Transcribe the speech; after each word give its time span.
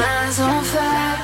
Mind's 0.00 0.38
on 0.40 0.62
fire, 0.72 1.16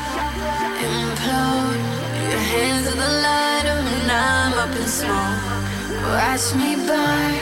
implode. 0.91 1.83
Your 2.31 2.45
hands 2.53 2.87
are 2.93 2.99
the 3.05 3.13
light 3.27 3.67
of 3.73 3.79
me, 3.87 3.97
I'm 4.11 4.53
up 4.65 4.75
in 4.81 4.89
smoke. 5.01 5.43
Watch 6.15 6.47
me 6.61 6.71
burn 6.89 7.35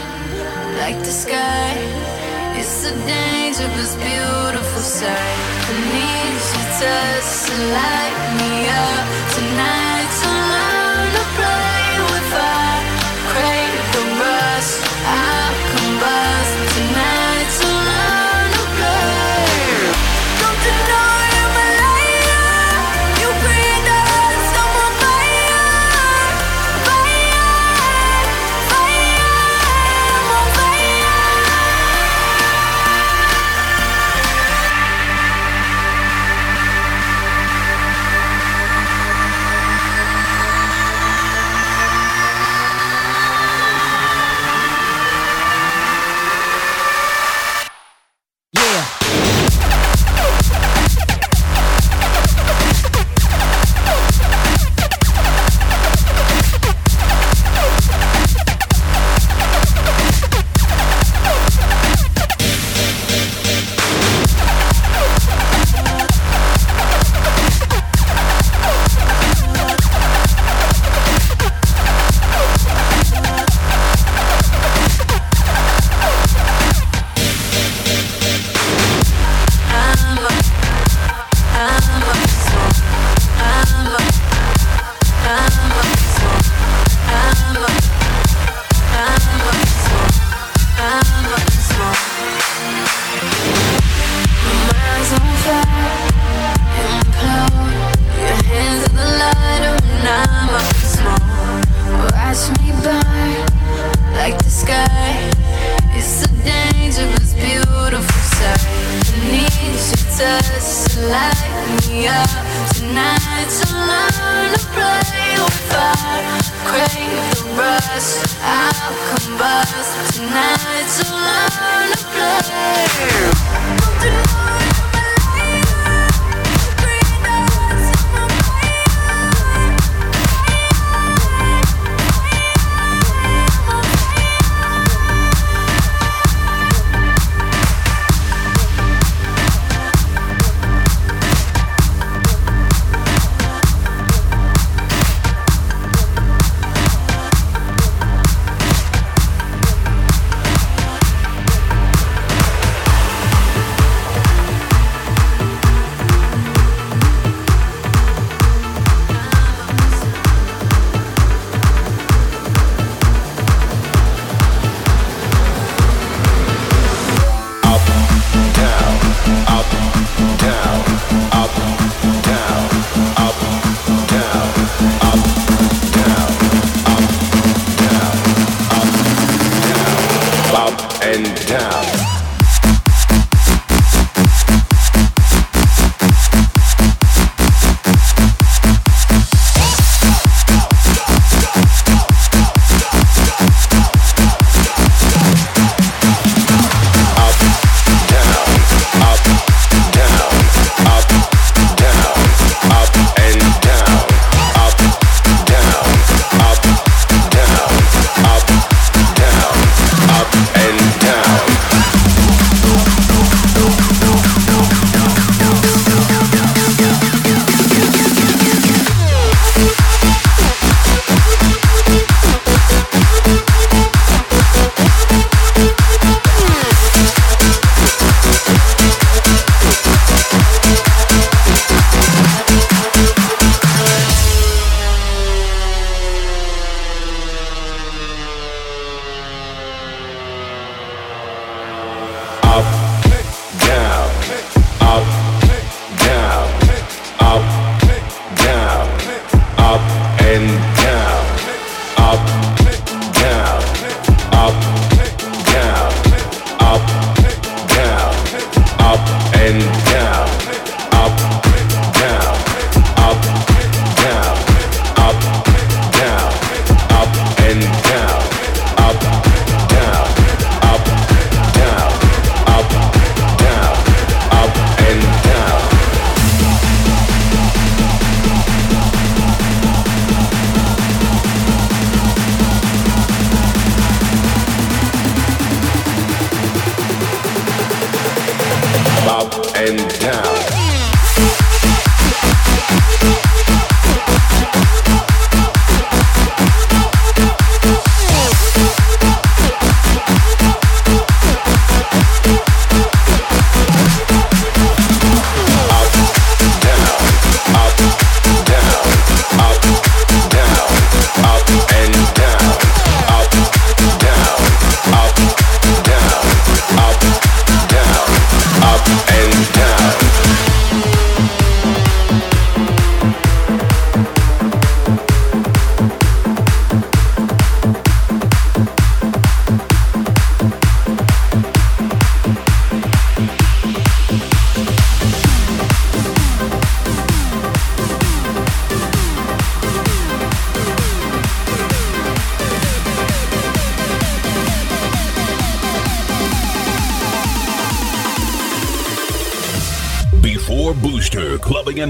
like 0.81 0.99
the 1.07 1.15
sky. 1.25 1.73
It's 2.61 2.85
a 2.91 2.95
dangerous, 3.07 3.95
beautiful 4.07 4.83
sight. 4.99 5.39
I 5.69 5.75
need 5.93 6.43
your 6.55 6.69
touch 6.81 7.29
to 7.47 7.55
light 7.77 8.17
me 8.39 8.53
up 8.85 9.07
tonight. 9.35 9.82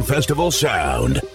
Festival 0.02 0.50
sound. 0.50 1.31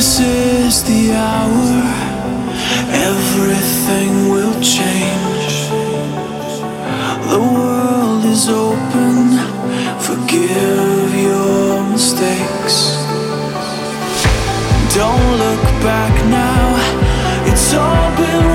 This 0.00 0.18
is 0.18 0.82
the 0.84 1.12
hour, 1.12 1.82
everything 3.10 4.30
will 4.30 4.54
change. 4.62 5.68
The 7.28 7.38
world 7.38 8.24
is 8.24 8.48
open, 8.48 9.36
forgive 10.00 11.14
your 11.14 11.84
mistakes. 11.92 12.96
Don't 14.94 15.32
look 15.36 15.64
back 15.84 16.14
now, 16.30 17.52
it's 17.52 17.74
all 17.74 18.16
been. 18.16 18.49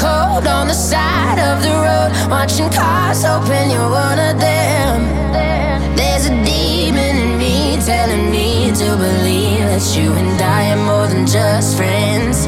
cold 0.00 0.46
on 0.46 0.66
the 0.66 0.78
side 0.90 1.38
of 1.38 1.62
the 1.62 1.74
road, 1.86 2.10
watching 2.30 2.70
cars, 2.70 3.22
hoping 3.22 3.70
you're 3.70 3.90
one 3.90 4.18
of 4.18 4.40
them. 4.40 4.96
There's 5.94 6.24
a 6.26 6.34
demon 6.42 7.16
in 7.24 7.38
me 7.38 7.76
telling 7.84 8.30
me 8.30 8.72
to 8.80 8.88
believe 8.96 9.66
that 9.72 9.84
you 9.94 10.08
and 10.20 10.40
I 10.40 10.72
are 10.72 10.82
more 10.90 11.06
than 11.06 11.26
just 11.26 11.76
friends. 11.76 12.46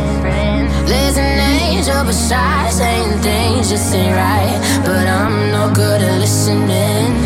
There's 0.88 1.18
an 1.18 1.38
angel 1.60 2.04
beside 2.04 2.72
saying 2.72 3.20
things 3.20 3.68
just 3.68 3.94
ain't 3.94 4.16
right, 4.16 4.56
but 4.86 5.06
I'm 5.06 5.52
no 5.52 5.70
good 5.74 6.00
at 6.00 6.18
listening. 6.20 7.21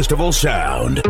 Festival 0.00 0.32
sound. 0.32 1.09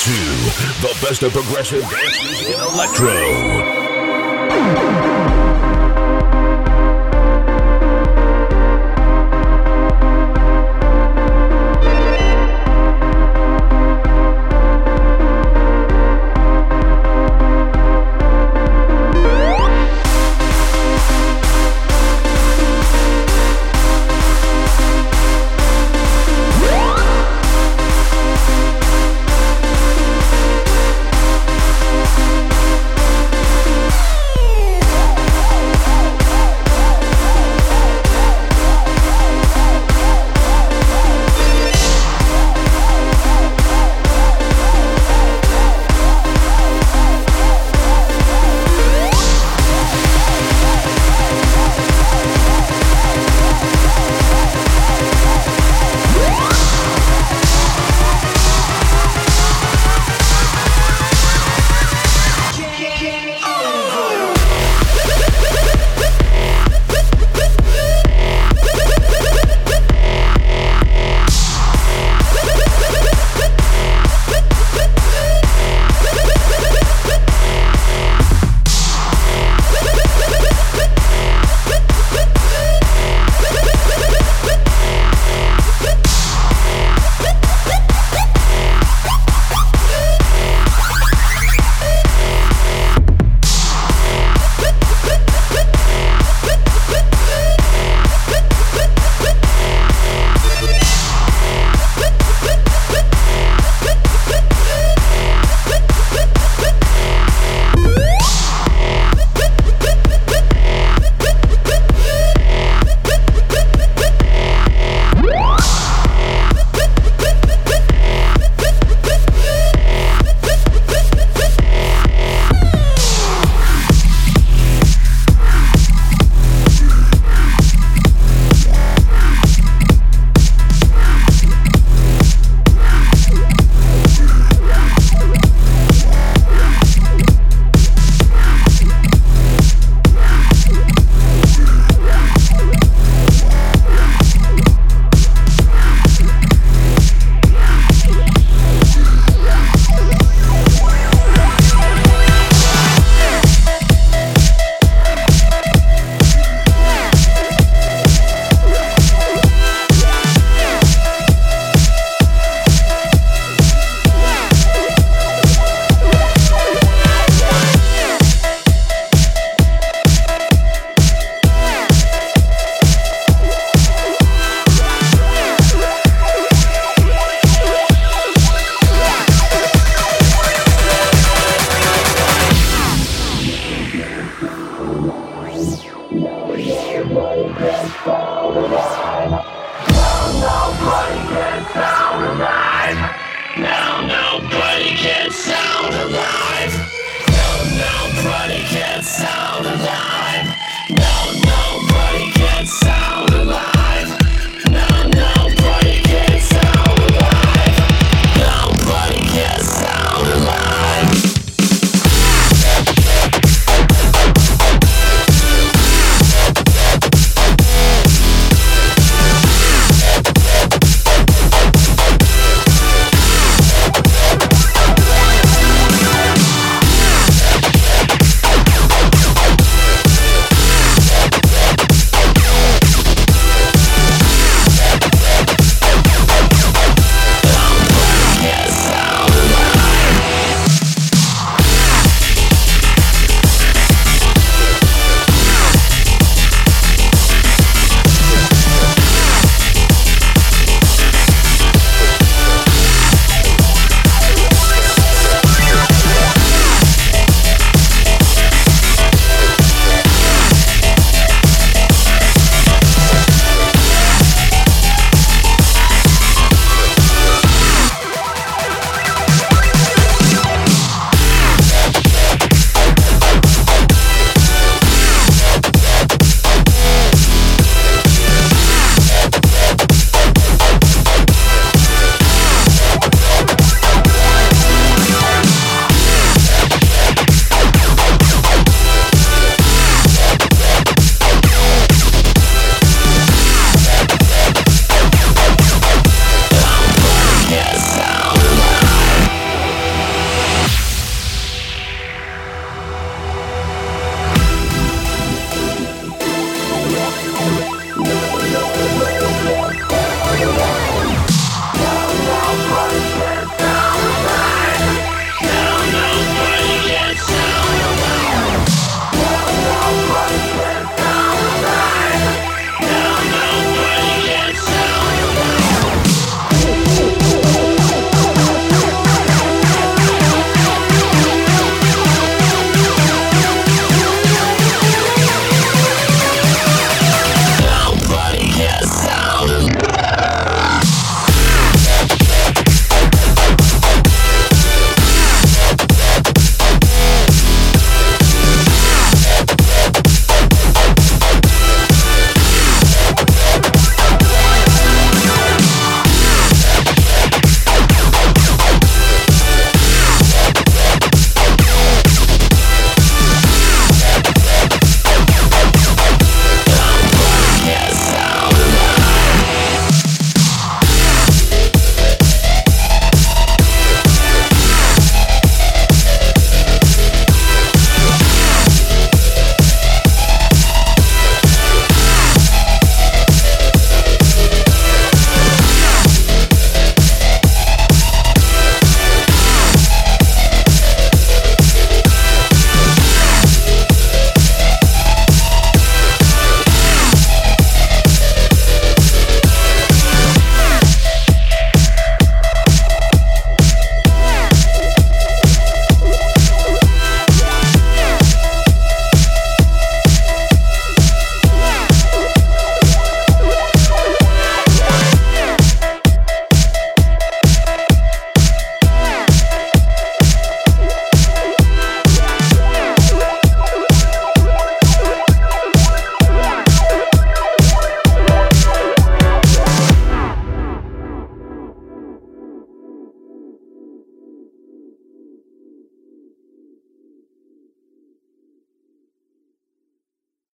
Mumitsu, 0.00 0.80
the 0.80 1.06
best 1.06 1.22
of 1.22 1.32
progressive 1.32 1.82
dance 1.82 2.24
music 2.24 2.48
and 2.48 2.62
electro. 2.62 3.79